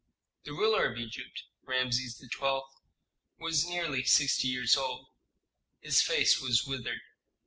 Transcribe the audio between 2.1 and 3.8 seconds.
XII., was